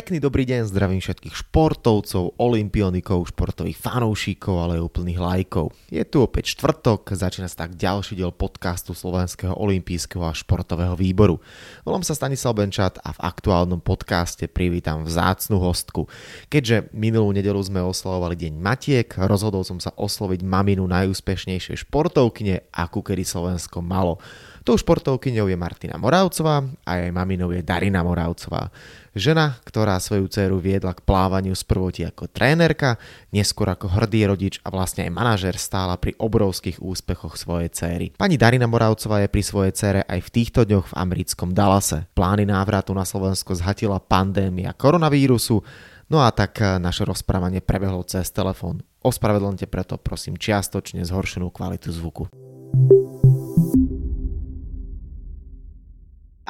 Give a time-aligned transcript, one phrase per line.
[0.00, 5.76] Pekný dobrý deň, zdravím všetkých športovcov, olimpionikov, športových fanúšikov, ale aj úplných lajkov.
[5.92, 11.36] Je tu opäť štvrtok, začína sa tak ďalší diel podcastu Slovenského olimpijského a športového výboru.
[11.84, 16.08] Volám sa Stanislav Benčat a v aktuálnom podcaste privítam vzácnu hostku.
[16.48, 23.04] Keďže minulú nedelu sme oslavovali Deň Matiek, rozhodol som sa osloviť maminu najúspešnejšej športovkyne, akú
[23.04, 24.16] kedy Slovensko malo.
[24.60, 28.68] Tou športovkyňou je Martina Moravcová a jej maminou je Darina Moravcová.
[29.10, 32.94] Žena, ktorá svoju dceru viedla k plávaniu z prvoti ako trénerka,
[33.34, 38.06] neskôr ako hrdý rodič a vlastne aj manažer stála pri obrovských úspechoch svojej céry.
[38.14, 42.06] Pani Darina Moravcová je pri svojej cére aj v týchto dňoch v americkom Dallase.
[42.14, 45.62] Plány návratu na Slovensko zhatila pandémia koronavírusu,
[46.10, 48.82] No a tak naše rozprávanie prebehlo cez telefón.
[49.06, 52.26] Ospravedlňte preto prosím čiastočne zhoršenú kvalitu zvuku.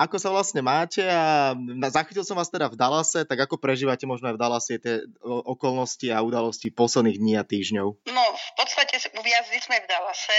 [0.00, 1.52] Ako sa vlastne máte a
[1.92, 6.08] zachytil som vás teda v Dallase, tak ako prežívate možno aj v Dallase tie okolnosti
[6.08, 7.88] a udalosti posledných dní a týždňov?
[8.08, 10.38] No, v podstate uviazli sme v Dallase,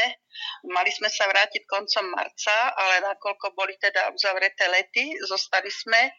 [0.66, 6.09] mali sme sa vrátiť koncom marca, ale nakoľko boli teda uzavreté lety, zostali sme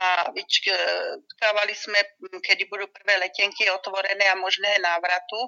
[0.00, 1.98] a vyčkávali sme,
[2.42, 5.38] kedy budú prvé letenky otvorené a možné návratu.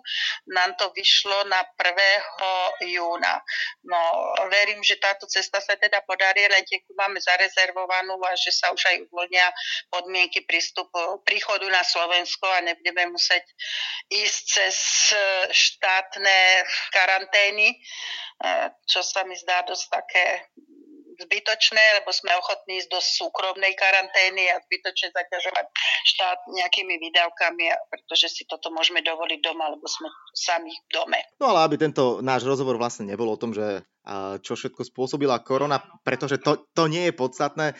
[0.54, 2.94] Nám to vyšlo na 1.
[2.94, 3.42] júna.
[3.82, 4.00] No,
[4.46, 8.82] verím, že táto cesta sa teda podarí, letenku máme za zarezervovanú a že sa už
[8.84, 9.48] aj uvoľnia
[9.88, 13.48] podmienky prístupu, príchodu na Slovensko a nebudeme musieť
[14.12, 14.76] ísť cez
[15.48, 17.80] štátne karantény,
[18.86, 20.24] čo sa mi zdá dosť také
[21.22, 25.66] zbytočné, lebo sme ochotní ísť do súkromnej karantény a zbytočne zaťažovať
[26.08, 31.20] štát nejakými výdavkami, pretože si toto môžeme dovoliť doma, lebo sme sami v dome.
[31.38, 33.86] No ale aby tento náš rozhovor vlastne nebol o tom, že
[34.42, 37.78] čo všetko spôsobila korona, pretože to, to nie je podstatné.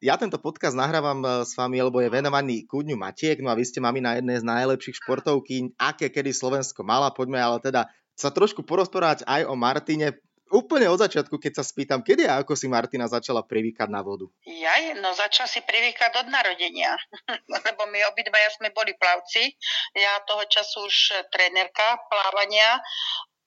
[0.00, 3.68] Ja tento podcast nahrávam e, s vami, lebo je venovaný ku Matiek, no a vy
[3.68, 7.12] ste mami na jednej z najlepších športovky, aké kedy Slovensko mala.
[7.12, 7.84] Poďme ale teda
[8.18, 10.18] sa trošku porozprávať aj o Martine
[10.50, 14.26] úplne od začiatku, keď sa spýtam, kedy a ako si Martina začala privykať na vodu?
[14.48, 16.96] Ja, no začala si privykať od narodenia,
[17.68, 19.54] lebo my obidvaja sme boli plavci.
[19.94, 20.96] Ja toho času už
[21.30, 22.80] trénerka plávania,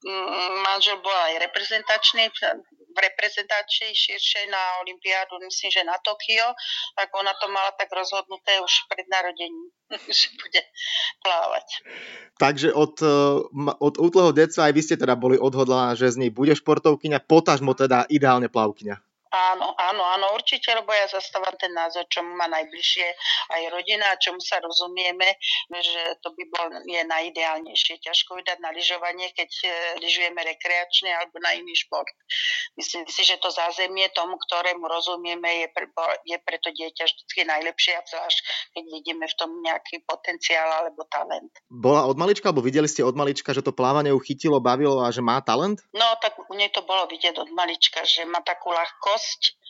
[0.05, 2.29] mm, manžel bol aj reprezentačný,
[2.91, 6.53] v reprezentácii širšej na Olympiádu, myslím, že na Tokio,
[6.95, 9.71] tak ona to mala tak rozhodnuté už pred narodením,
[10.19, 10.61] že bude
[11.23, 11.67] plávať.
[12.37, 13.37] Takže od, eh,
[13.79, 17.75] od útleho deca aj vy ste teda boli odhodlaná, že z nej bude športovkyňa, potažmo
[17.75, 19.10] teda ideálne plavkyňa.
[19.31, 23.07] Áno, áno, áno, určite, lebo ja zastávam ten názor, čo má najbližšie
[23.47, 25.39] aj rodina, čomu sa rozumieme,
[25.71, 28.03] že to by bol, je najideálnejšie.
[28.03, 29.67] Ťažko vydať na lyžovanie, keď e,
[30.03, 32.11] lyžujeme rekreačne alebo na iný šport.
[32.75, 35.87] Myslím si, že to zázemie tomu, ktorému rozumieme, je pre,
[36.27, 38.39] je pre to dieťa vždy najlepšie, a zvlášť
[38.75, 41.55] keď vidíme v tom nejaký potenciál alebo talent.
[41.71, 45.07] Bola od malička, alebo videli ste od malička, že to plávanie ju chytilo, bavilo a
[45.07, 45.79] že má talent?
[45.95, 49.61] No, tak u nej to bolo vidieť od malička, že má takú ľahkosť dosť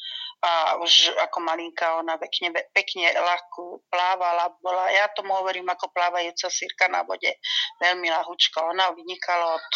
[0.42, 4.50] a už ako malinka ona pekne, pekne ľahko plávala.
[4.58, 7.30] Bola, ja tomu hovorím ako plávajúca sírka na vode,
[7.78, 8.58] veľmi ľahučka.
[8.74, 9.70] Ona vynikala od,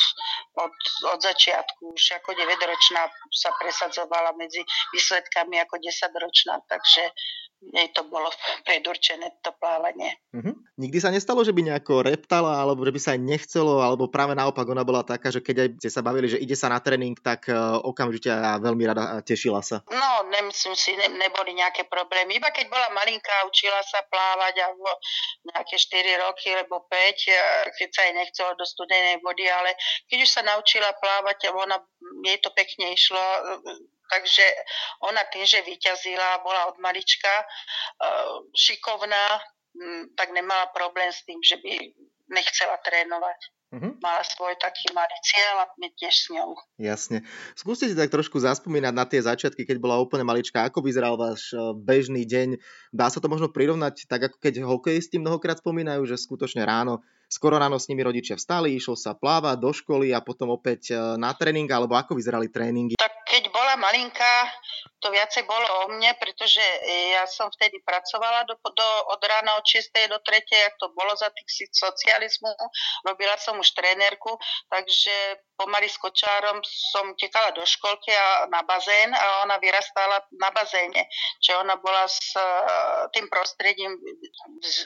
[0.66, 0.76] od,
[1.14, 7.14] od začiatku, už ako 9-ročná sa presadzovala medzi výsledkami ako 10-ročná, takže
[7.62, 8.34] jej to bolo
[8.66, 10.25] predurčené, to plávanie.
[10.76, 14.36] Nikdy sa nestalo, že by nejako reptala, alebo že by sa aj nechcelo, alebo práve
[14.36, 17.16] naopak ona bola taká, že keď aj ste sa bavili, že ide sa na tréning,
[17.16, 19.80] tak uh, okamžite a veľmi rada tešila sa.
[19.88, 22.36] No, nemyslím si, ne, neboli nejaké problémy.
[22.36, 24.68] Iba keď bola malinká, učila sa plávať a
[25.56, 27.40] nejaké 4 roky, alebo 5, e,
[27.72, 29.80] keď sa jej nechcelo do studenej vody, ale
[30.12, 31.80] keď už sa naučila plávať, ona,
[32.28, 33.24] jej to pekne išlo,
[34.06, 34.46] Takže
[35.02, 37.42] ona tým, že vyťazila, bola od malička
[38.54, 39.42] šikovná,
[40.16, 41.72] tak nemala problém s tým, že by
[42.32, 43.40] nechcela trénovať.
[43.76, 44.00] Mm-hmm.
[44.00, 46.56] Mala svoj taký malý cieľ a my tiež s ňou.
[46.80, 47.28] Jasne.
[47.60, 50.64] Skúste si tak trošku zaspomínať na tie začiatky, keď bola úplne malička.
[50.64, 52.56] Ako vyzeral váš e, bežný deň?
[52.96, 57.04] Dá sa to možno prirovnať tak, ako keď hokejisti mnohokrát spomínajú, že skutočne ráno
[57.36, 61.20] skoro ráno s nimi rodičia vstali, išlo sa plávať do školy a potom opäť e,
[61.20, 62.96] na tréning, alebo ako vyzerali tréningy?
[62.96, 64.48] Tak keď bola malinká,
[65.04, 66.64] to viacej bolo o mne, pretože
[67.14, 69.92] ja som vtedy pracovala do, do, od rána od 6.
[70.10, 70.50] do 3.
[70.50, 72.50] jak to bolo za tých socializmu.
[73.06, 74.34] Robila som už trénerku,
[74.72, 75.14] takže
[75.56, 81.08] pomaly s kočárom som tekala do školky a na bazén a ona vyrastala na bazéne.
[81.40, 83.96] Čiže ona bola s uh, tým prostredím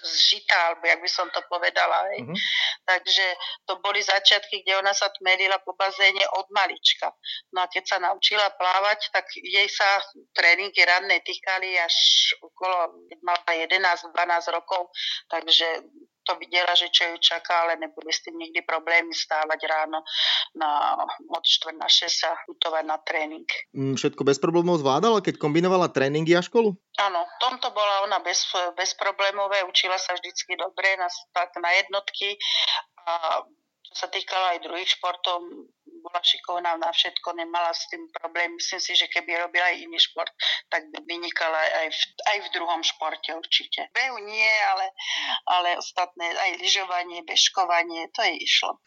[0.04, 2.10] zžitá, alebo jak by som to povedala.
[2.14, 2.26] Hej.
[2.26, 2.38] Mm-hmm.
[2.86, 3.26] Takže
[3.66, 7.12] to boli začiatky, kde ona sa tmerila po bazéne od malička.
[7.54, 10.02] No a keď sa naučila plávať, tak jej sa
[10.34, 11.96] tréningy ranné týkali až
[12.42, 14.94] okolo, mala 11-12 rokov,
[15.30, 15.68] takže
[16.30, 20.06] to videla, že čo ju čaká, ale neboli s tým nikdy problémy stávať ráno
[20.54, 20.94] na,
[21.34, 23.50] od 4 na 6 a putovať na tréning.
[23.74, 26.78] Mm, všetko bez problémov zvládala, keď kombinovala tréningy a školu?
[27.02, 28.46] Áno, v tomto bola ona bez,
[28.78, 32.38] bezproblémové, učila sa vždycky dobre, na, tak na jednotky
[33.10, 33.42] a
[33.90, 35.42] čo sa týkalo aj druhých športov,
[36.00, 38.56] bola šikovná na všetko, nemala s tým problém.
[38.56, 40.32] Myslím si, že keby robila aj iný šport,
[40.72, 42.00] tak by vynikala aj v,
[42.36, 43.92] aj v druhom športe určite.
[43.94, 44.86] Behu nie, ale,
[45.48, 48.80] ale ostatné, aj lyžovanie, bežkovanie, to jej išlo.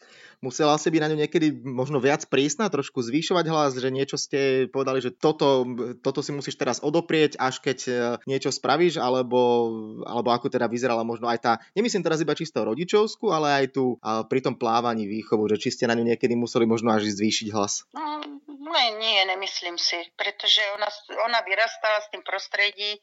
[0.42, 4.66] Musela si byť na ňu niekedy možno viac prísna, trošku zvýšovať hlas, že niečo ste
[4.74, 5.62] povedali, že toto,
[6.02, 7.90] toto si musíš teraz odoprieť, až keď e,
[8.26, 9.70] niečo spravíš, alebo,
[10.02, 13.94] alebo ako teda vyzerala možno aj tá, nemyslím teraz iba čisto rodičovskú, ale aj tu
[14.02, 17.88] pri tom plávaní výchovu, že či ste na ňu niekedy museli možno až zvýšiť hlas.
[17.96, 20.86] No, nie, nie, nemyslím si, pretože ona,
[21.26, 23.00] ona vyrastala s tým prostredí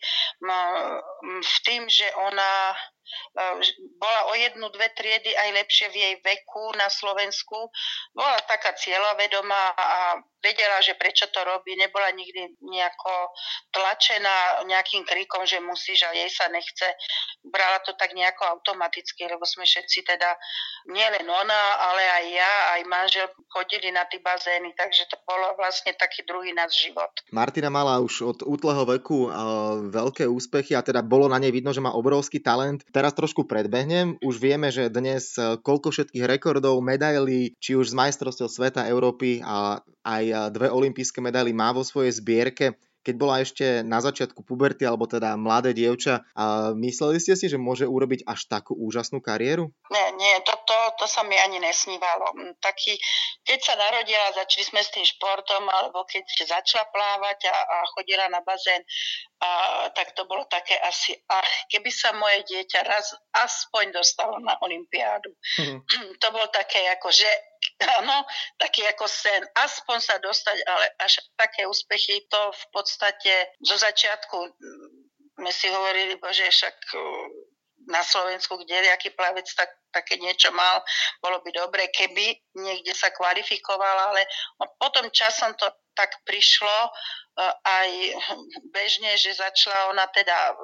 [1.43, 2.77] v tým, že ona
[3.97, 7.69] bola o jednu, dve triedy aj lepšie v jej veku na Slovensku.
[8.13, 13.35] Bola taká cieľavedomá a vedela, že prečo to robí, nebola nikdy nejako
[13.75, 16.87] tlačená nejakým kríkom, že musíš a jej sa nechce.
[17.43, 20.39] Brala to tak nejako automaticky, lebo sme všetci teda,
[20.87, 21.61] nielen ona,
[21.91, 26.55] ale aj ja, aj manžel chodili na tie bazény, takže to bolo vlastne taký druhý
[26.55, 27.11] náš život.
[27.35, 31.75] Martina mala už od útleho veku uh, veľké úspechy a teda bolo na nej vidno,
[31.75, 32.87] že má obrovský talent.
[32.99, 37.95] Teraz trošku predbehnem, už vieme, že dnes uh, koľko všetkých rekordov, medailí, či už z
[37.95, 42.75] majstrovstiev sveta, Európy a aj dve olympijské medaily má vo svojej zbierke
[43.09, 47.57] keď bola ešte na začiatku puberty, alebo teda mladé dievča, a mysleli ste si, že
[47.57, 49.73] môže urobiť až takú úžasnú kariéru?
[49.89, 52.37] Nie, nie, to, to, to sa mi ani nesnívalo.
[52.37, 52.93] Mm, taký,
[53.41, 58.29] keď sa narodila, začali sme s tým športom, alebo keď začala plávať a, a chodila
[58.29, 58.85] na bazén,
[59.41, 59.49] a,
[59.89, 65.33] tak to bolo také asi, ach, keby sa moje dieťa raz aspoň dostalo na Olympiádu.
[65.57, 65.81] Mm.
[66.21, 67.48] To bolo také ako, že
[67.99, 68.23] áno,
[68.59, 73.33] taký ako sen, aspoň sa dostať, ale až také úspechy, to v podstate
[73.63, 74.89] zo začiatku mm,
[75.39, 77.27] sme si hovorili, že však mm,
[77.89, 80.83] na Slovensku, kde nejaký plavec tak, také niečo mal,
[81.23, 84.27] bolo by dobre, keby niekde sa kvalifikoval, ale
[84.77, 85.65] potom časom to
[85.97, 86.89] tak prišlo e,
[87.65, 87.89] aj
[88.71, 90.55] bežne, že začala ona teda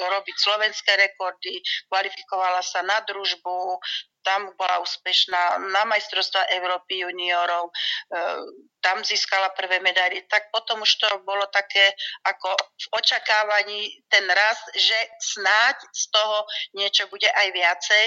[0.00, 3.78] robiť slovenské rekordy, kvalifikovala sa na družbu,
[4.22, 7.72] tam bola úspešná na majstrovstva Európy juniorov, e,
[8.80, 11.92] tam získala prvé medaily, tak potom už to bolo také
[12.24, 16.36] ako v očakávaní ten rast, že snáď z toho
[16.72, 18.04] niečo bude aj viacej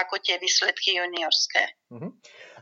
[0.00, 1.76] ako tie výsledky juniorské.
[1.92, 2.10] Uh-huh.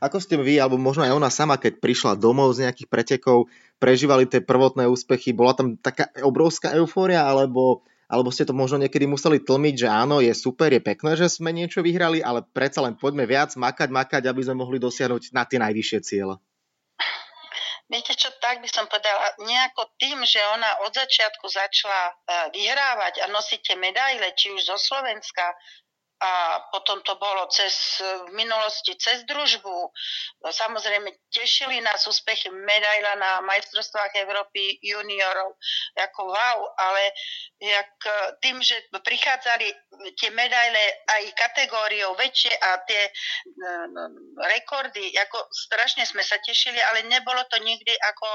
[0.03, 3.47] Ako ste vy, alebo možno aj ona sama, keď prišla domov z nejakých pretekov,
[3.79, 9.09] prežívali tie prvotné úspechy, bola tam taká obrovská eufória, alebo alebo ste to možno niekedy
[9.09, 12.93] museli tlmiť, že áno, je super, je pekné, že sme niečo vyhrali, ale predsa len
[12.93, 16.37] poďme viac makať, makať, aby sme mohli dosiahnuť na tie najvyššie ciele.
[17.89, 22.13] Viete čo, tak by som povedala, nejako tým, že ona od začiatku začala e,
[22.57, 25.53] vyhrávať a nosiť tie medaile, či už zo Slovenska,
[26.23, 29.91] a potom to bolo cez, v minulosti cez družbu.
[30.47, 35.59] Samozrejme, tešili nás úspechy medaila na majstrovstvách Európy juniorov.
[35.99, 37.11] Ako wow, ale
[37.59, 37.91] jak,
[38.39, 39.67] tým, že prichádzali
[40.15, 44.15] tie medaile aj kategóriou väčšie a tie um,
[44.47, 48.29] rekordy, ako strašne sme sa tešili, ale nebolo to nikdy ako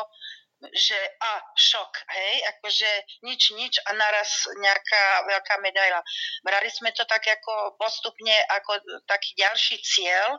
[0.73, 2.89] že a šok, hej, akože
[3.29, 6.01] nič, nič a naraz nejaká veľká medaila.
[6.41, 10.37] Brali sme to tak ako postupne, ako taký ďalší cieľ,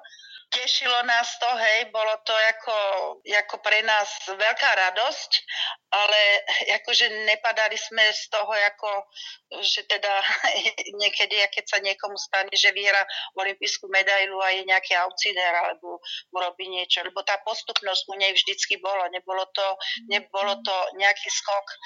[0.48, 2.76] tešilo nás to, hej, bolo to ako,
[3.24, 5.30] ako pre nás veľká radosť,
[5.92, 6.20] ale
[6.80, 8.90] akože nepadali sme z toho ako,
[9.60, 10.14] že teda
[11.00, 13.00] niekedy, keď sa niekomu stane, že vyhra
[13.36, 16.00] olimpijskú medailu a je nejaký outsider alebo
[16.32, 19.66] urobí niečo, lebo tá postupnosť u nej vždycky bolo, nebolo to,
[20.08, 21.76] nebolo to nejaký skok e,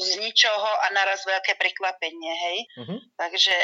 [0.00, 2.58] z ničoho a naraz veľké prekvapenie, hej.
[2.80, 2.98] Uh-huh.
[3.20, 3.54] Takže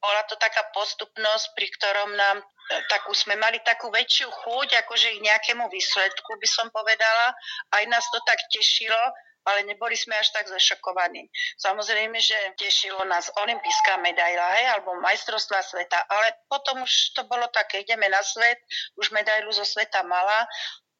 [0.00, 5.18] bola to taká postupnosť, pri ktorom nám tak už sme mali takú väčšiu chuť, akože
[5.18, 7.34] k nejakému výsledku by som povedala.
[7.74, 8.98] Aj nás to tak tešilo,
[9.46, 11.30] ale neboli sme až tak zašokovaní.
[11.62, 17.46] Samozrejme, že tešilo nás olimpijská medaila, hej, alebo majstrovstvá sveta, ale potom už to bolo
[17.54, 18.58] také, ideme na svet,
[18.98, 20.50] už medailu zo sveta mala,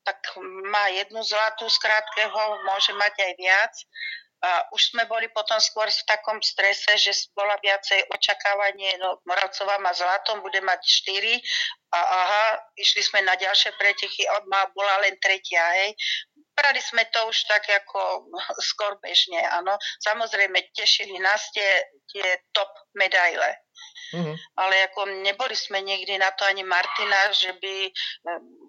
[0.06, 0.23] tak
[0.70, 3.75] má jednu zlatú z krátkeho, môže mať aj viac.
[4.44, 9.80] A už sme boli potom skôr v takom strese, že bola viacej očakávanie, no Moravcová
[9.80, 11.40] má zlatom, bude mať 4
[11.96, 12.44] a aha,
[12.76, 15.96] išli sme na ďalšie pretichy, má bola len tretia, hej.
[16.56, 18.28] Brali sme to už tak ako
[18.68, 19.76] skôr bežne, áno.
[20.04, 23.64] Samozrejme, tešili nás tie, tie top medaile.
[24.14, 24.36] Mm-hmm.
[24.56, 27.90] Ale ako neboli sme nikdy na to ani Martina, že by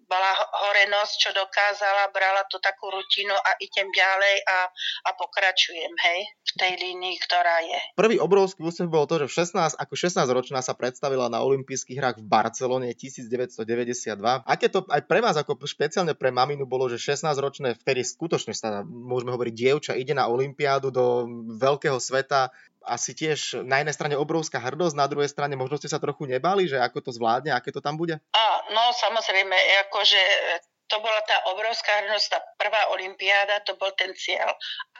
[0.07, 0.31] bola
[0.67, 4.57] horenosť, čo dokázala, brala to takú rutinu a idem ďalej a,
[5.05, 7.79] a pokračujem, hej, v tej línii, ktorá je.
[7.99, 12.17] Prvý obrovský úspech bol to, že v 16, ako 16-ročná sa predstavila na olympijských hrách
[12.23, 13.59] v Barcelone 1992.
[14.47, 18.81] Aké to aj pre vás, ako špeciálne pre maminu, bolo, že 16-ročné, vtedy skutočne sa,
[18.87, 21.27] môžeme hovoriť, dievča ide na olympiádu do
[21.59, 22.49] veľkého sveta,
[22.87, 26.65] asi tiež na jednej strane obrovská hrdosť, na druhej strane možno ste sa trochu nebali,
[26.71, 28.15] že ako to zvládne, aké to tam bude?
[28.31, 29.55] A, no samozrejme,
[29.87, 30.21] akože
[30.87, 34.55] to bola tá obrovská hrdosť, tá prvá olimpiáda, to bol ten cieľ.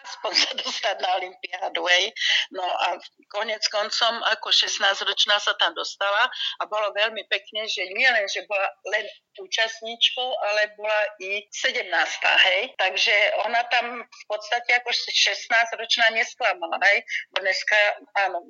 [0.08, 2.13] Aspoň sa dostať na olimpiádu, hej.
[2.53, 2.96] No a
[3.34, 6.27] konec koncom, ako 16-ročná sa tam dostala
[6.60, 9.06] a bolo veľmi pekne, že nie len, že bola len
[9.39, 11.91] účastníčkou, ale bola i 17.
[12.24, 12.62] hej.
[12.77, 13.15] Takže
[13.48, 17.03] ona tam v podstate ako 16-ročná nesklamala, hej.
[17.36, 17.79] Dneska,
[18.27, 18.44] áno,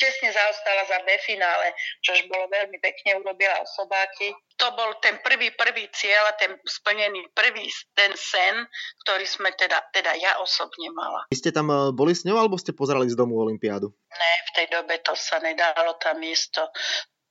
[0.00, 4.34] tesne zaostala za B finále, čož bolo veľmi pekne, urobila osobáky.
[4.58, 8.66] To bol ten prvý, prvý cieľ a ten splnený prvý ten sen,
[9.06, 11.26] ktorý sme teda, teda ja osobne mala.
[11.28, 13.90] Vy ste tam eh, boli s ňou alebo ste pozerali z domu Olympiádu?
[14.14, 16.64] Ne, v tej dobe to sa nedalo tam miesto to,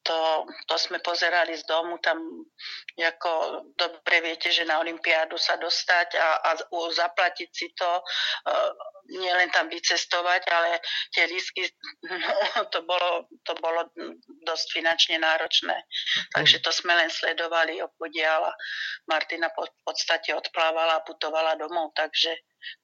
[0.04, 2.20] to sme pozerali z domu, tam
[3.00, 6.50] ako dobre viete, že na Olympiádu sa dostať a, a
[6.92, 8.72] zaplatiť si to, uh,
[9.12, 10.80] nielen tam vycestovať, ale
[11.12, 11.68] tie lísky,
[12.08, 13.92] no, to bolo, to bolo
[14.48, 15.76] dosť finančne náročné.
[16.32, 18.54] Takže to sme len sledovali opodiaľ a
[19.12, 22.32] Martina v podstate odplávala a putovala domov, takže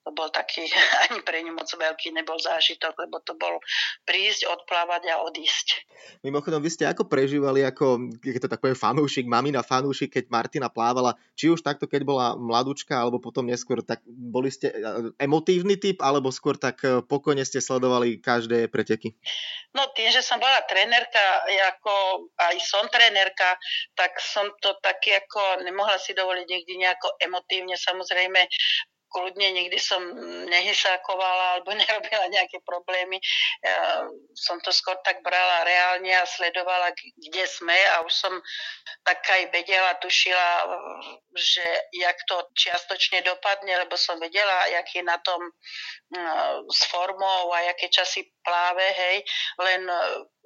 [0.03, 0.65] to bol taký,
[1.09, 3.62] ani pre ňu moc veľký nebol zážitok, lebo to bol
[4.03, 5.86] prísť, odplávať a odísť.
[6.24, 10.67] Mimochodom, vy ste ako prežívali, ako, keď to tak poviem, fanúšik, mamina fanúšik, keď Martina
[10.71, 14.75] plávala, či už takto, keď bola mladúčka, alebo potom neskôr, tak boli ste e,
[15.19, 19.15] emotívny typ, alebo skôr tak e, pokojne ste sledovali každé preteky?
[19.75, 21.21] No tým, že som bola trénerka,
[21.77, 21.93] ako
[22.39, 23.55] aj som trénerka,
[23.93, 27.75] tak som to taky ako nemohla si dovoliť nikdy nejako emotívne.
[27.77, 28.39] Samozrejme,
[29.10, 30.01] kľudne nikdy som
[30.48, 33.18] nehysákovala alebo nerobila nejaké problémy.
[33.66, 38.34] Ja som to skôr tak brala reálne a sledovala, kde sme a už som
[39.04, 40.48] tak aj vedela, tušila,
[41.36, 45.42] že jak to čiastočne dopadne, lebo som vedela, jak je na tom
[46.70, 49.22] s formou a aké časy pláve, hej,
[49.62, 49.86] len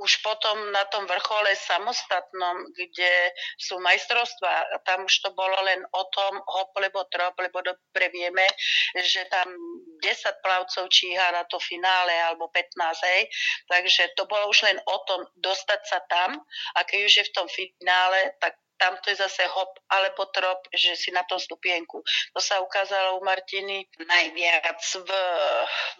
[0.03, 6.03] už potom na tom vrchole samostatnom, kde sú majstrovstvá, tam už to bolo len o
[6.11, 8.43] tom hop, lebo trop, lebo dobre vieme,
[8.99, 9.47] že tam
[10.03, 12.75] 10 plavcov číha na to finále alebo 15,
[13.07, 13.21] hej.
[13.71, 16.43] Takže to bolo už len o tom dostať sa tam
[16.75, 20.59] a keď už je v tom finále, tak tam to je zase hop alebo trop,
[20.73, 22.01] že si na tom stupienku.
[22.33, 25.09] To sa ukázalo u Martiny najviac v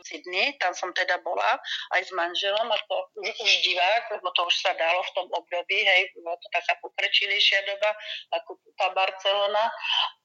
[0.04, 1.58] Sydney, tam som teda bola
[1.94, 5.78] aj s manželom a to už divák, lebo to už sa dalo v tom období,
[5.84, 7.92] hej, bolo to taká pokrečilejšia doba
[8.34, 9.70] ako tá Barcelona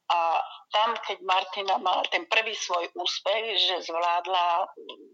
[0.08, 0.40] a
[0.72, 4.68] tam, keď Martina mala ten prvý svoj úspech, že zvládla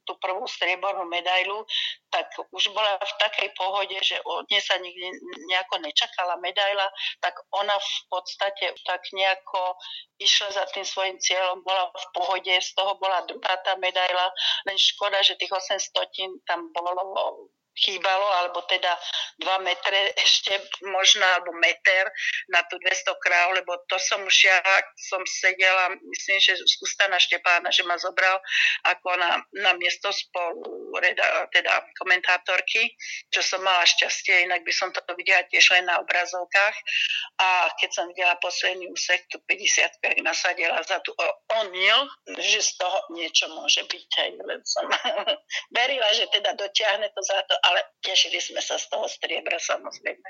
[0.07, 1.63] tú prvú striebornú medailu,
[2.11, 5.15] tak už bola v takej pohode, že od nej sa nikdy
[5.51, 6.87] nejako nečakala medaila,
[7.23, 9.79] tak ona v podstate tak nejako
[10.19, 14.31] išla za tým svojim cieľom, bola v pohode, z toho bola druhá tá medaila,
[14.67, 17.15] len škoda, že tých 800 tam bolo
[17.75, 18.95] chýbalo, alebo teda
[19.43, 20.55] 2 metre ešte
[20.87, 22.11] možno, alebo meter
[22.51, 24.59] na tú 200 kráv, lebo to som už ja
[25.11, 28.39] som sedela, myslím, že z Ustana Štepána, že ma zobral
[28.87, 32.95] ako na, na miesto spolu reda, teda komentátorky,
[33.31, 36.77] čo som mala šťastie, inak by som to videla tiež len na obrazovkách.
[37.41, 41.11] A keď som videla posledný úsek, tu 50 nasadila za tú
[41.63, 41.99] onil,
[42.39, 44.11] že z toho niečo môže byť.
[44.21, 44.87] Aj, len som
[45.77, 50.29] verila, že teda dotiahne to za to ale tešili sme sa z toho striebra samozrejme.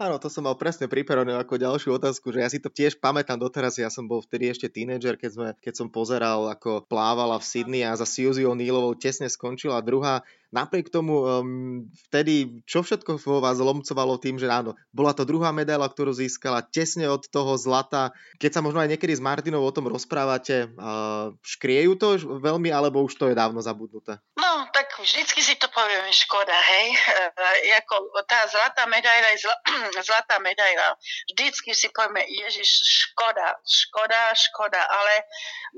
[0.00, 3.36] Áno, to som mal presne pripravené ako ďalšiu otázku, že ja si to tiež pamätám
[3.36, 7.44] doteraz, ja som bol vtedy ešte tínedžer, keď, sme, keď som pozeral, ako plávala v
[7.44, 13.40] Sydney a za Suzy O'Neillovou tesne skončila druhá Napriek tomu um, vtedy, čo všetko vo
[13.40, 18.12] vás lomcovalo tým, že áno, bola to druhá medaila, ktorú získala tesne od toho zlata.
[18.36, 23.00] Keď sa možno aj niekedy s Martinou o tom rozprávate, uh, škriejú to veľmi, alebo
[23.00, 24.20] už to je dávno zabudnuté?
[24.36, 26.86] No, tak vždycky si to povieme, škoda, hej.
[26.92, 29.62] E, ako tá zlatá medaila je zl-
[30.08, 30.92] zlatá medaila.
[31.32, 32.68] Vždycky si povieme, ježiš,
[33.08, 35.14] škoda, škoda, škoda, ale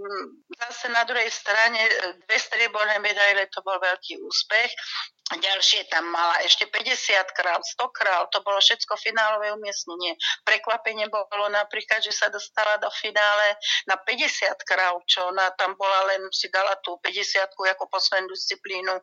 [0.03, 1.79] m, zase na druhej strane
[2.27, 4.75] dve strieborné medaile to bol veľký úspech úspech.
[5.25, 10.21] Ďalšie tam mala ešte 50 král, 100 král, to bolo všetko finálové umiestnenie.
[10.45, 13.57] Prekvapenie bolo napríklad, že sa dostala do finále
[13.89, 19.01] na 50 král, čo ona tam bola len, si dala tú 50 ako poslednú disciplínu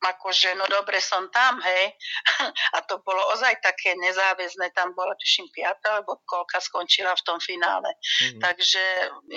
[0.00, 1.92] akože no dobre som tam, hej.
[2.76, 7.38] A to bolo ozaj také nezáväzné, tam bola tuším piata, alebo koľka skončila v tom
[7.38, 7.92] finále.
[7.92, 8.40] Mm-hmm.
[8.40, 8.84] Takže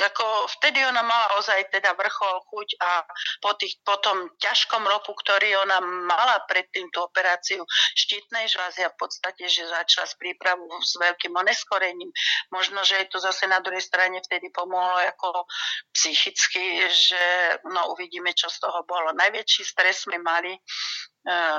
[0.08, 3.04] ako vtedy ona mala ozaj teda vrchol, chuť a
[3.44, 7.64] po, tých, po tom ťažkom roku, ktorý ona mala pred týmto operáciu
[7.94, 12.10] štítnej žlázy a v podstate, že začala s prípravu s veľkým oneskorením.
[12.52, 15.46] Možno, že je to zase na druhej strane vtedy pomohlo ako
[15.94, 17.24] psychicky, že
[17.68, 19.12] no uvidíme, čo z toho bolo.
[19.14, 20.56] Najväčší stres sme mali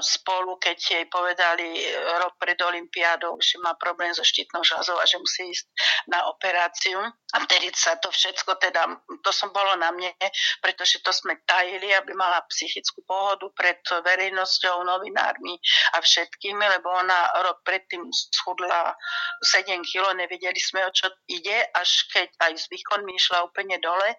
[0.05, 1.81] spolu, keď jej povedali
[2.21, 5.67] rok pred Olympiádou, že má problém so štítnou žľazou a že musí ísť
[6.13, 7.01] na operáciu.
[7.35, 8.87] A vtedy sa to všetko, teda,
[9.25, 10.15] to som bolo na mne,
[10.63, 15.59] pretože to sme tajili, aby mala psychickú pohodu pred verejnosťou, novinármi
[15.97, 18.95] a všetkými, lebo ona rok predtým schudla
[19.43, 24.15] 7 kg, nevedeli sme, o čo ide, až keď aj s výkonmi išla úplne dole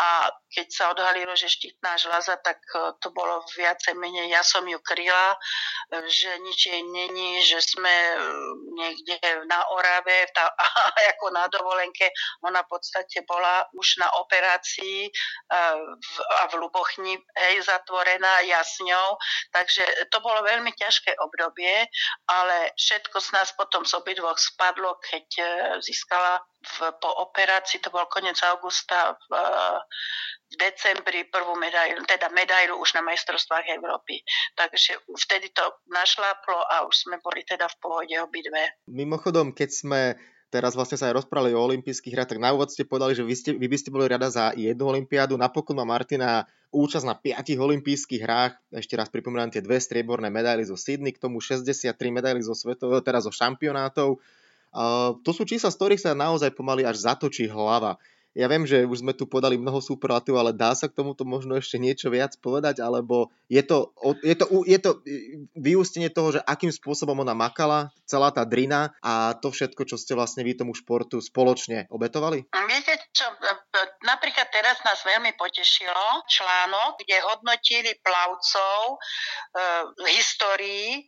[0.00, 2.64] a keď sa odhalilo, že štítna žľaza, tak
[3.04, 5.36] to bolo viacej menej, ja som ju kryla,
[6.06, 8.16] že nič jej není, že sme e,
[8.76, 9.16] niekde
[9.48, 10.48] na Orave tá,
[11.16, 12.12] ako na dovolenke.
[12.44, 15.10] Ona v podstate bola už na operácii e,
[16.40, 19.16] a v Lubochni hej, zatvorená jasňou.
[19.50, 21.88] Takže to bolo veľmi ťažké obdobie,
[22.28, 25.44] ale všetko z nás potom z obidvoch spadlo, keď e,
[25.80, 29.30] získala v, po operácii, to bol koniec augusta, v,
[30.48, 34.24] v decembri prvú medailu, teda medailu už na majstrovstvách Európy.
[34.56, 38.80] Takže vtedy to našláplo a už sme boli teda v pohode obidve.
[38.88, 40.00] Mimochodom, keď sme
[40.54, 43.34] teraz vlastne sa aj rozprávali o olympijských hrách, tak na úvod ste povedali, že vy,
[43.34, 45.34] ste, vy by ste boli rada za jednu olympiádu.
[45.34, 48.54] Napokon má Martina účasť na piatich olympijských hrách.
[48.70, 53.02] Ešte raz pripomínam tie dve strieborné medaily zo Sydney, k tomu 63 medaily zo svetového,
[53.02, 54.22] teraz zo šampionátov.
[55.22, 57.96] To sú čísla, z ktorých sa naozaj pomaly až zatočí hlava.
[58.34, 61.54] Ja viem, že už sme tu podali mnoho superlatív, ale dá sa k tomuto možno
[61.54, 63.94] ešte niečo viac povedať, alebo je to,
[64.26, 64.90] je to, je to
[65.54, 70.18] vyústenie toho, že akým spôsobom ona makala, celá tá drina a to všetko, čo ste
[70.18, 72.50] vlastne vy tomu športu spoločne obetovali?
[72.66, 73.30] Viete čo,
[74.02, 78.96] napríklad teraz nás veľmi potešilo článok, kde hodnotili plavcov e,
[79.94, 81.02] v histórii, e,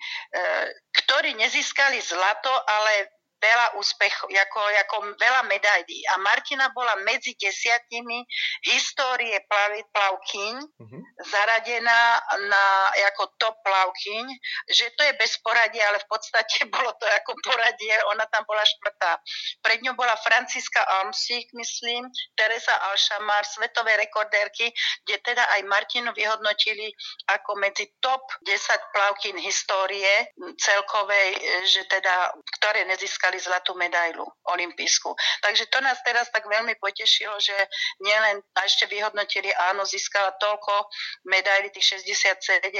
[0.94, 6.03] ktorí nezískali zlato, ale veľa úspechov, ako, ako veľa medailí.
[6.12, 8.25] A Martina bola medzi desiatimi
[8.64, 11.01] histórie plav, plavkyň uh-huh.
[11.29, 12.64] zaradená na,
[13.12, 14.25] ako top plavkyň,
[14.72, 18.64] že to je bez poradia, ale v podstate bolo to ako poradie, ona tam bola
[18.64, 19.20] štvrtá.
[19.61, 24.72] Pred ňou bola Franciska Almsík, myslím, Teresa Alšamar, svetové rekordérky,
[25.05, 26.90] kde teda aj Martinu vyhodnotili
[27.31, 31.29] ako medzi top 10 plavkyň histórie celkovej,
[31.68, 34.22] že teda, ktoré nezískali získali zlatú medailu
[34.54, 35.10] olimpijskú.
[35.42, 37.54] Takže to nás teraz tak veľmi potešilo, že
[37.98, 40.86] nielen a ešte vyhodnotili, áno, získala toľko
[41.26, 42.70] medailí, tých 67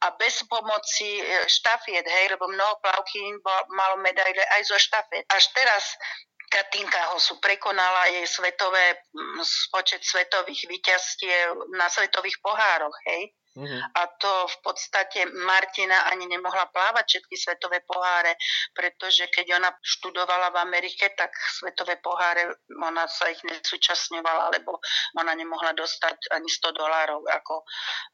[0.00, 3.20] a bez pomoci e, štafiet, hej, lebo mnoho plavky
[3.68, 5.28] malo medaile aj zo štafet.
[5.28, 5.84] Až teraz
[6.48, 8.96] Katinka Hosu prekonala jej svetové,
[9.72, 13.28] počet svetových víťazstiev na svetových pohároch, hej.
[13.52, 13.82] Uh-huh.
[14.00, 18.32] A to v podstate Martina ani nemohla plávať všetky svetové poháre,
[18.72, 22.48] pretože keď ona študovala v Amerike, tak svetové poháre,
[22.80, 24.80] ona sa ich nesúčasňovala, lebo
[25.20, 27.60] ona nemohla dostať ani 100 dolárov ako,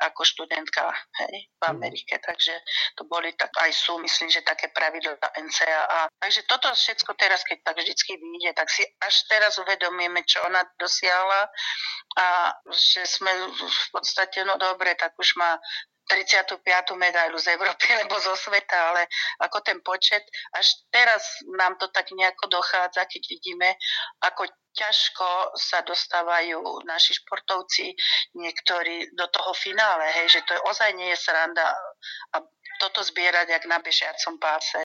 [0.02, 0.90] ako študentka
[1.22, 1.70] hej, v mhm.
[1.70, 2.18] Amerike.
[2.18, 2.26] Uh-huh.
[2.34, 2.54] Takže
[2.98, 6.10] to boli tak, aj sú, myslím, že také pravidla NCAA.
[6.18, 10.66] Takže toto všetko teraz, keď tak vždycky vyjde, tak si až teraz uvedomíme, čo ona
[10.82, 11.46] dosiahla
[12.18, 12.26] a
[12.74, 15.60] že sme v podstate, no dobre, tak už má
[16.08, 16.64] 35.
[16.96, 19.04] medailu z Európy alebo zo sveta, ale
[19.44, 20.24] ako ten počet,
[20.56, 23.76] až teraz nám to tak nejako dochádza, keď vidíme,
[24.24, 27.92] ako ťažko sa dostávajú naši športovci
[28.40, 31.76] niektorí do toho finále, hej, že to je ozaj nie je sranda
[32.32, 32.36] a
[32.78, 34.80] toto zbierať jak na bežiacom páse.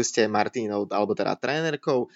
[0.00, 2.08] Boli ste Martinou, alebo teda trénerkou,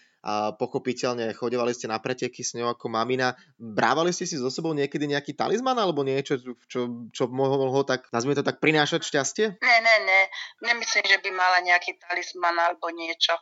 [0.56, 3.36] pochopiteľne chodevali ste na preteky s ňou ako mamina.
[3.60, 8.32] Brávali ste si so sebou niekedy nejaký talizman alebo niečo, čo, čo mohlo tak, nazvime
[8.32, 9.46] to tak, prinášať šťastie?
[9.60, 10.20] Ne, ne, ne.
[10.64, 13.36] Nemyslím, že by mala nejaký talizman alebo niečo.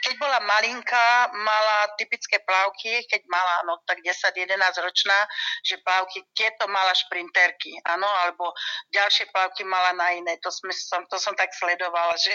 [0.00, 5.28] Keď bola malinká, mala typické plavky, keď mala no tak 10-11 ročná,
[5.60, 8.48] že plavky, tieto mala šprinterky, áno, alebo
[8.96, 10.40] ďalšie plavky mala na iné.
[10.40, 12.32] To, sme, som, to som tak sledovala, že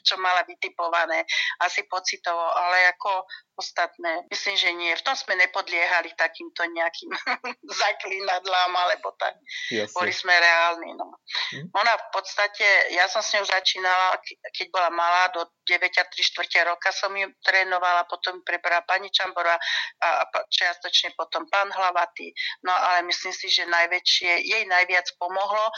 [0.00, 1.28] čo mala vytipované,
[1.60, 3.17] asi pocitovo, ale ako
[3.58, 4.22] ostatné.
[4.30, 4.92] Myslím, že nie.
[4.94, 7.10] V tom sme nepodliehali takýmto nejakým
[7.82, 9.34] zaklinadlám, alebo tak.
[9.74, 9.94] Jasne.
[9.98, 10.94] Boli sme reálni.
[10.94, 11.18] No.
[11.54, 11.74] Hm.
[11.74, 14.22] Ona v podstate, ja som s ňou začínala,
[14.54, 19.12] keď bola malá, do 9 a 3 čtvrte roka som ju trénovala, potom prebrala pani
[19.12, 19.58] Čambora
[20.00, 20.08] a
[20.48, 22.32] čiastočne potom pán Hlavatý.
[22.64, 25.72] No ale myslím si, že najväčšie, jej najviac pomohlo, e,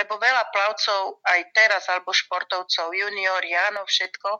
[0.00, 4.30] lebo veľa plavcov aj teraz, alebo športovcov, juniori, áno, všetko,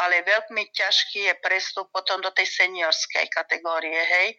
[0.00, 1.34] ale veľmi ťažký je
[1.64, 4.36] prestup potom do tej seniorskej kategórie, hej,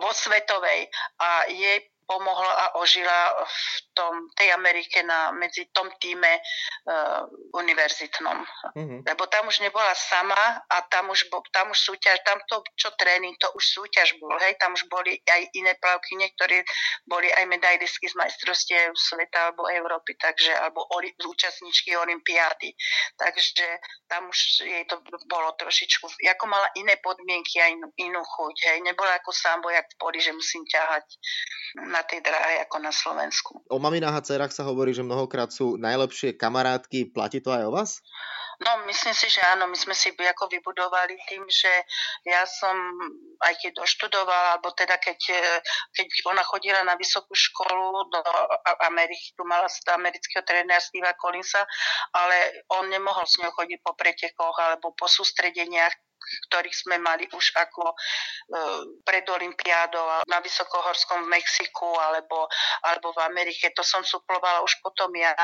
[0.00, 0.88] vo svetovej.
[1.20, 7.22] A jej pomohla a ožila v tom, tej Amerike na, medzi tom týme uh,
[7.54, 8.38] univerzitnom.
[8.74, 9.00] Mm-hmm.
[9.06, 13.38] Lebo tam už nebola sama a tam už, tam už súťaž, tam to, čo tréning,
[13.38, 16.58] to už súťaž bol, hej, tam už boli aj iné plavky, niektorí
[17.06, 22.74] boli aj medailistky z majstrovstiev sveta alebo Európy, takže, alebo oli, účastničky olympiády.
[23.14, 23.66] Takže
[24.10, 24.98] tam už jej to
[25.30, 29.86] bolo trošičku, ako mala iné podmienky a inú, inú chuť, hej, nebola ako sambo, jak
[29.86, 31.06] v poli, že musím ťahať
[31.86, 33.52] na na tej dráhe ako na Slovensku.
[33.68, 37.10] O maminách a dcerách sa hovorí, že mnohokrát sú najlepšie kamarátky.
[37.10, 37.98] Platí to aj o vás?
[38.60, 41.72] No, myslím si, že áno, my sme si ako vybudovali tým, že
[42.28, 42.76] ja som,
[43.40, 45.16] aj keď doštudovala, alebo teda keď,
[45.96, 48.20] keď ona chodila na vysokú školu do
[48.84, 49.64] Ameriky, tu mala
[49.96, 51.64] amerického trénera Steva Collinsa,
[52.12, 55.96] ale on nemohol s ňou chodiť po pretekoch alebo po sústredeniach,
[56.48, 57.96] ktorých sme mali už ako e,
[59.02, 62.46] pred Olympiádou na Vysokohorskom v Mexiku alebo,
[62.86, 63.72] alebo v Amerike.
[63.74, 65.34] To som suplovala už potom ja.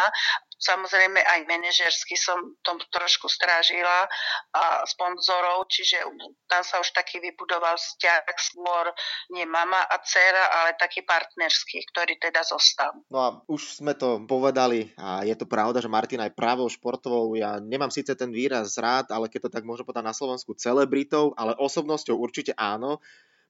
[0.57, 4.09] Samozrejme aj manažersky som to trošku strážila
[4.57, 6.01] a sponzorov, čiže
[6.49, 8.88] tam sa už taký vybudoval vzťah skôr
[9.37, 12.92] nie mama a dcera, ale taký partnerský, ktorý teda zostal.
[13.12, 17.37] No a už sme to povedali a je to pravda, že Martina je právou športovou.
[17.37, 21.37] Ja nemám síce ten výraz rád, ale keď to tak môžem povedať na Slovensku, celebritou,
[21.37, 22.99] ale osobnosťou určite áno.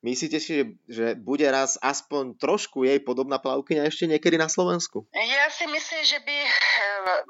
[0.04, 5.08] Myslíte si, že bude raz aspoň trošku jej podobná plavkyňa ešte niekedy na Slovensku?
[5.16, 6.50] Ja si myslím, že by eh,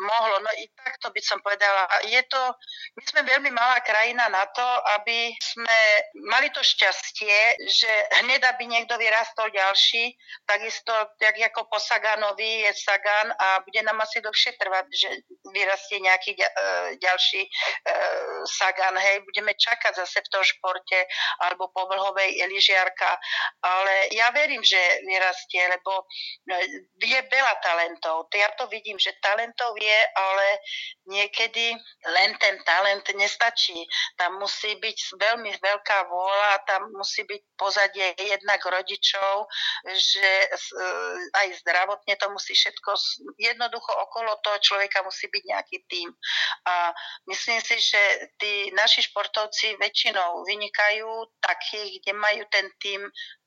[0.03, 0.43] mohlo.
[0.43, 1.87] No i takto by som povedala.
[2.11, 2.43] Je to,
[2.99, 4.67] my sme veľmi malá krajina na to,
[4.99, 5.79] aby sme
[6.27, 7.91] mali to šťastie, že
[8.27, 10.91] hneď aby niekto vyrastol ďalší, takisto
[11.23, 15.11] tak ako po Saganovi je Sagan a bude nám asi dlhšie trvať, že
[15.55, 18.99] vyrastie nejaký eh, ďalší eh, Sagan.
[18.99, 20.99] Hej, budeme čakať zase v tom športe
[21.47, 23.21] alebo po vrhovej lyžiarka,
[23.61, 26.09] ale ja verím, že vyrastie, lebo
[26.49, 28.33] e, je veľa talentov.
[28.33, 30.47] Ja to vidím, že talentov je, ale
[31.05, 31.77] niekedy
[32.17, 33.77] len ten talent nestačí.
[34.17, 39.45] Tam musí byť veľmi veľká vôľa, tam musí byť pozadie jednak rodičov,
[39.93, 40.49] že e,
[41.37, 42.91] aj zdravotne to musí všetko,
[43.37, 46.09] jednoducho okolo toho človeka musí byť nejaký tým.
[46.67, 46.95] A
[47.29, 48.01] myslím si, že
[48.41, 51.09] tí naši športovci väčšinou vynikajú
[51.43, 53.01] takých, kde majú ten tým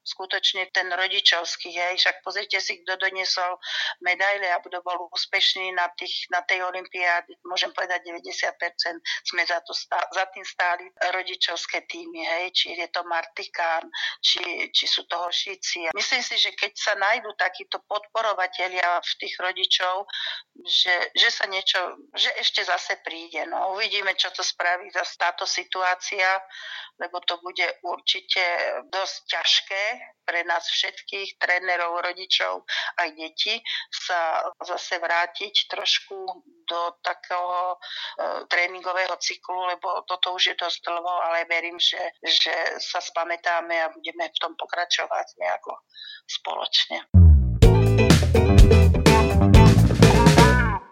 [0.04, 3.60] skutočne ten rodičovský, hej, však pozrite si, kto doniesol
[4.02, 9.60] medaile a kto bol úspešný na, tých, na tej olympiáde, môžem povedať 90% sme za,
[9.64, 13.86] to stá, za tým stáli rodičovské týmy, hej, či je to Martikán,
[14.24, 15.92] či, či sú to Hošici.
[15.94, 20.08] Myslím si, že keď sa nájdú takíto podporovatelia v tých rodičov,
[20.66, 21.80] že, že sa niečo,
[22.16, 23.48] že ešte zase príde.
[23.48, 26.28] No, uvidíme, čo to spraví za táto situácia
[27.00, 28.44] lebo to bude určite
[28.92, 29.84] dosť ťažké
[30.26, 32.62] pre nás všetkých, trénerov, rodičov
[33.02, 33.58] aj detí,
[33.90, 37.78] sa zase vrátiť trošku do takého e,
[38.46, 43.90] tréningového cyklu, lebo toto už je dosť dlho, ale verím, že, že sa spamätáme a
[43.90, 45.74] budeme v tom pokračovať nejako
[46.30, 47.10] spoločne.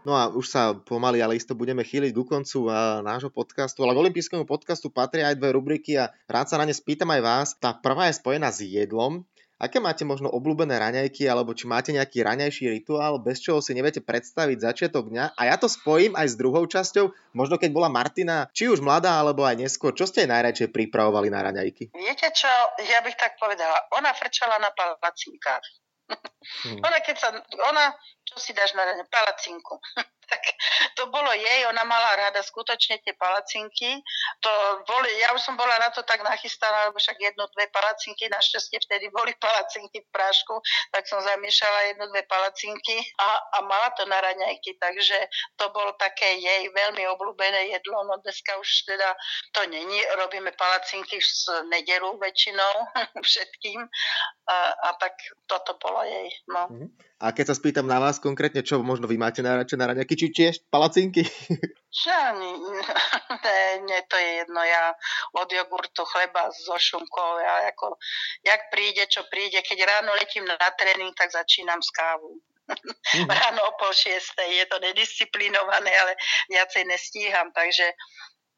[0.08, 2.72] No a už sa pomaly, ale isto budeme chýliť ku koncu
[3.04, 6.72] nášho podcastu, ale k olympijskému podcastu patria aj dve rubriky a rád sa na ne
[6.72, 7.48] spýtam aj vás.
[7.60, 9.28] Tá prvá je spojená s jedlom.
[9.60, 14.06] Aké máte možno obľúbené raňajky, alebo či máte nejaký raňajší rituál, bez čoho si neviete
[14.06, 15.34] predstaviť začiatok dňa?
[15.34, 19.18] A ja to spojím aj s druhou časťou, možno keď bola Martina, či už mladá,
[19.18, 21.90] alebo aj neskôr, čo ste aj najradšej pripravovali na raňajky?
[21.90, 22.48] Viete čo,
[22.86, 25.66] ja bych tak povedala, ona frčala na palacinkách.
[26.64, 26.80] Hmm.
[26.80, 27.30] Ona keď sa,
[27.70, 27.92] ona,
[28.24, 29.78] čo si dáš na palacinku?
[30.28, 30.44] tak
[30.96, 34.04] to bolo jej, ona mala rada skutočne tie palacinky.
[34.44, 34.52] To
[34.84, 38.80] boli, ja už som bola na to tak nachystaná, lebo však jedno, dve palacinky, našťastie
[38.84, 40.60] vtedy boli palacinky v prášku,
[40.92, 45.18] tak som zamiešala jedno, dve palacinky a, a mala to na raňajky, takže
[45.56, 49.16] to bolo také jej veľmi obľúbené jedlo, no dneska už teda
[49.56, 52.74] to není, robíme palacinky z nedelu väčšinou
[53.28, 53.80] všetkým
[54.48, 55.16] a, a tak
[55.48, 56.30] toto bolo jej.
[56.52, 56.68] No.
[56.68, 57.07] Mhm.
[57.18, 60.28] A keď sa spýtam na vás konkrétne, čo možno vy máte najradšej na raňajky, či
[60.30, 61.26] tiež palacinky?
[61.90, 62.54] Žani,
[63.46, 64.94] ne, ne, to je jedno, ja
[65.34, 67.98] od jogurtu chleba so šunkou, ja ako,
[68.46, 72.38] jak príde, čo príde, keď ráno letím na tréning, tak začínam s kávu.
[72.70, 73.26] Mm-hmm.
[73.42, 76.14] ráno o pol šiestej, je to nedisciplinované, ale
[76.54, 77.98] viacej nestíham, takže,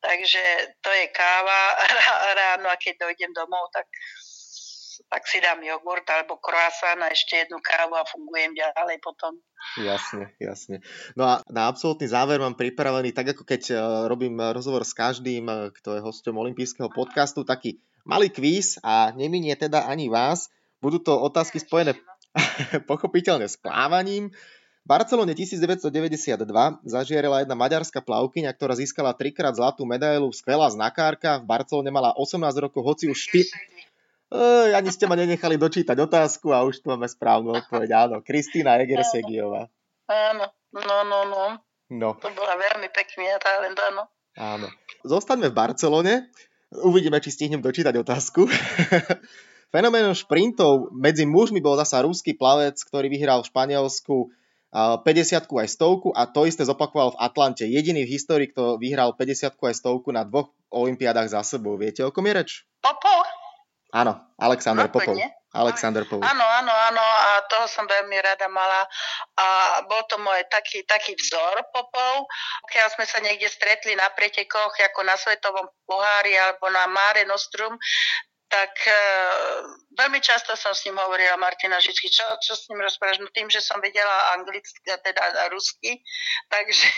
[0.03, 0.43] takže
[0.83, 1.79] to je káva
[2.43, 3.87] ráno a keď dojdem domov, tak
[5.07, 9.39] tak si dám jogurt alebo croissant a ešte jednu kávu a fungujem ďalej potom.
[9.79, 10.83] Jasne, jasne.
[11.15, 13.75] No a na absolútny záver mám pripravený, tak ako keď e,
[14.07, 19.53] robím rozhovor s každým, e, kto je hostom olympijského podcastu, taký malý kvíz a neminie
[19.59, 20.47] teda ani vás.
[20.79, 21.99] Budú to otázky spojené
[22.89, 24.31] pochopiteľne s plávaním.
[24.79, 26.39] V Barcelone 1992
[26.87, 31.43] zažierala jedna maďarská plavkyňa, ktorá získala trikrát zlatú medailu, skvelá znakárka.
[31.43, 33.78] V Barcelone mala 18 rokov, hoci už 4...
[34.29, 37.89] Ej, ani ste ma nenechali dočítať otázku a už tu máme správnu odpoveď.
[38.09, 39.65] Áno, Kristýna Egersegiová.
[40.05, 41.43] Áno, no, no, no.
[41.89, 42.09] No.
[42.21, 44.05] To bola veľmi pekný talent, áno.
[44.37, 44.67] Áno.
[45.01, 46.13] Zostaňme v Barcelone.
[46.69, 48.45] Uvidíme, či stihnem dočítať otázku.
[49.73, 54.29] Fenoménom šprintov medzi mužmi bol zasa ruský plavec, ktorý vyhral v Španielsku
[54.69, 57.65] 50 aj stovku a to isté zopakoval v Atlante.
[57.65, 61.73] Jediný v histórii, kto vyhral 50 aj stovku na dvoch olympiádach za sebou.
[61.77, 62.49] Viete, o kom je reč?
[62.81, 63.28] Popov.
[63.89, 65.17] Áno, Alexander no, Popov.
[65.49, 66.21] Alexander Popov.
[66.29, 68.85] Áno, áno, áno, a toho som veľmi rada mala.
[69.33, 69.45] A
[69.89, 72.29] bol to môj taký, taký vzor Popov.
[72.69, 77.73] Keď sme sa niekde stretli na pretekoch, ako na Svetovom pohári alebo na Mare Nostrum,
[78.49, 79.01] tak e,
[79.93, 83.21] veľmi často som s ním hovorila, Martina Žičky, čo, čo s ním rozprávaš?
[83.21, 86.01] No tým, že som vedela anglicky, teda rusky,
[86.53, 86.89] takže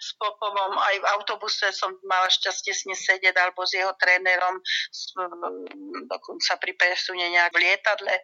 [0.00, 4.56] s Popomom aj v autobuse som mala šťastie s ním sedieť, alebo s jeho trénerom,
[4.88, 5.12] s,
[6.08, 8.16] dokonca pri presune nejak v lietadle,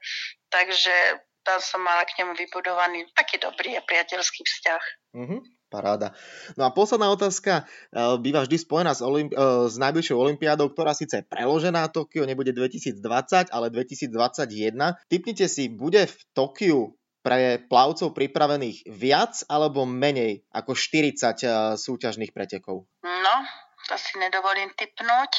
[0.48, 4.82] takže tam som mala k nemu vybudovaný taký dobrý a priateľský vzťah.
[5.12, 5.40] Mm-hmm.
[5.72, 6.12] Paráda.
[6.60, 10.92] No a posledná otázka uh, býva vždy spojená s, Olymp- uh, s najbližšou olympiádou, ktorá
[10.92, 13.00] síce je preložená Tokio, nebude 2020,
[13.48, 14.12] ale 2021.
[15.08, 16.92] Typnite si, bude v Tokiu
[17.24, 22.84] pre plavcov pripravených viac alebo menej ako 40 uh, e, súťažných pretekov?
[23.06, 23.34] No,
[23.86, 25.32] to si nedovolím typnúť,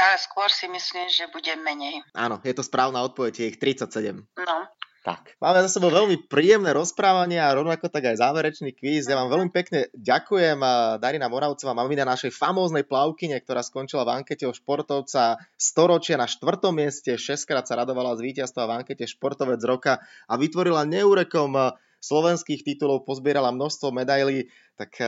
[0.00, 2.00] ale skôr si myslím, že bude menej.
[2.16, 4.24] Áno, je to správna odpoveď, je ich 37.
[4.40, 4.56] No,
[5.00, 9.08] tak, máme za sebou veľmi príjemné rozprávanie a rovnako tak aj záverečný kvíz.
[9.08, 10.60] Ja vám veľmi pekne ďakujem
[11.00, 16.76] Darina Moravcová, mamina našej famóznej plavkyne, ktorá skončila v ankete o športovca storočia na štvrtom
[16.76, 21.72] mieste, šestkrát sa radovala z víťazstva v ankete športovec roka a vytvorila neurekom
[22.04, 25.00] slovenských titulov, pozbierala množstvo medailí, tak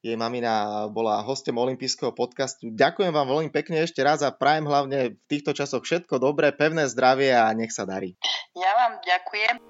[0.00, 2.72] jej mamina bola hostom olympijského podcastu.
[2.72, 6.88] Ďakujem vám veľmi pekne ešte raz a prajem hlavne v týchto časoch všetko dobré, pevné
[6.88, 8.16] zdravie a nech sa darí.
[8.56, 9.60] Ja vám ďakujem.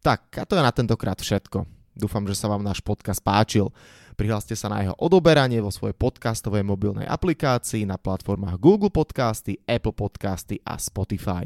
[0.00, 1.68] Tak, a to je na tentokrát všetko.
[1.92, 3.68] Dúfam, že sa vám náš podcast páčil.
[4.16, 9.92] Prihláste sa na jeho odoberanie vo svojej podcastovej mobilnej aplikácii na platformách Google Podcasty, Apple
[9.92, 11.44] Podcasty a Spotify.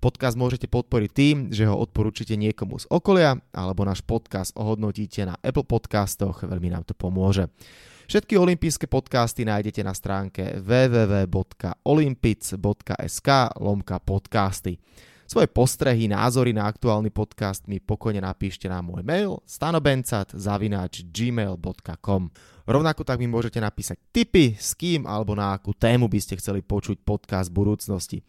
[0.00, 5.36] Podcast môžete podporiť tým, že ho odporúčite niekomu z okolia alebo náš podcast ohodnotíte na
[5.44, 7.52] Apple Podcastoch, veľmi nám to pomôže.
[8.08, 13.28] Všetky olympijské podcasty nájdete na stránke www.olympic.sk
[13.60, 14.80] lomka podcasty.
[15.28, 22.22] Svoje postrehy, názory na aktuálny podcast mi pokojne napíšte na môj mail stanobencat.gmail.com
[22.66, 26.64] Rovnako tak mi môžete napísať tipy, s kým alebo na akú tému by ste chceli
[26.64, 28.24] počuť podcast v budúcnosti.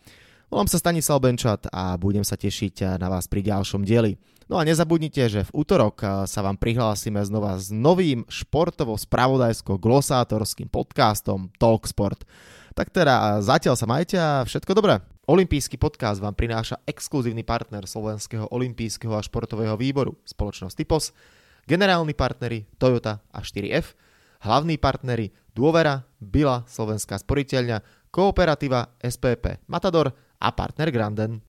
[0.51, 4.19] Volám sa Stanislav Benčat a budem sa tešiť na vás pri ďalšom dieli.
[4.51, 11.55] No a nezabudnite, že v útorok eh, sa vám prihlásime znova s novým športovo-spravodajsko-glosátorským podcastom
[11.55, 12.27] Talksport.
[12.75, 14.99] Tak teda zatiaľ sa majte a všetko dobré.
[15.31, 21.15] Olympijský podcast vám prináša exkluzívny partner Slovenského olympijského a športového výboru, spoločnosť Typos,
[21.63, 23.95] generálni partneri Toyota a 4F,
[24.43, 31.39] hlavní partneri Dôvera, Bila, Slovenská sporiteľňa, Kooperativa, SPP, Matador a partner Granden.